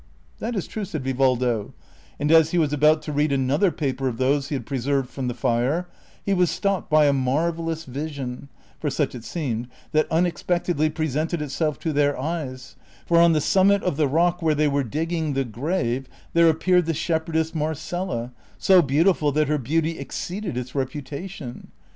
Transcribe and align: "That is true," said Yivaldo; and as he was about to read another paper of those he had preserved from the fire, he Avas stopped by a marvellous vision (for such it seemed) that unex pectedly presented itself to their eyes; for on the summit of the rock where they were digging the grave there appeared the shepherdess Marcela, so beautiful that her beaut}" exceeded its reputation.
"That 0.39 0.55
is 0.55 0.65
true," 0.65 0.83
said 0.83 1.03
Yivaldo; 1.03 1.73
and 2.19 2.31
as 2.31 2.49
he 2.49 2.57
was 2.57 2.73
about 2.73 3.03
to 3.03 3.11
read 3.11 3.31
another 3.31 3.69
paper 3.69 4.07
of 4.07 4.17
those 4.17 4.49
he 4.49 4.55
had 4.55 4.65
preserved 4.65 5.11
from 5.11 5.27
the 5.27 5.35
fire, 5.35 5.87
he 6.25 6.33
Avas 6.33 6.47
stopped 6.47 6.89
by 6.89 7.05
a 7.05 7.13
marvellous 7.13 7.85
vision 7.85 8.49
(for 8.79 8.89
such 8.89 9.13
it 9.13 9.23
seemed) 9.23 9.67
that 9.91 10.09
unex 10.09 10.43
pectedly 10.43 10.91
presented 10.91 11.39
itself 11.39 11.77
to 11.81 11.93
their 11.93 12.19
eyes; 12.19 12.75
for 13.05 13.19
on 13.21 13.33
the 13.33 13.39
summit 13.41 13.83
of 13.83 13.95
the 13.95 14.07
rock 14.07 14.41
where 14.41 14.55
they 14.55 14.67
were 14.67 14.83
digging 14.83 15.33
the 15.33 15.45
grave 15.45 16.09
there 16.33 16.49
appeared 16.49 16.87
the 16.87 16.95
shepherdess 16.95 17.53
Marcela, 17.53 18.31
so 18.57 18.81
beautiful 18.81 19.31
that 19.31 19.49
her 19.49 19.59
beaut}" 19.59 19.85
exceeded 19.85 20.57
its 20.57 20.73
reputation. 20.73 21.69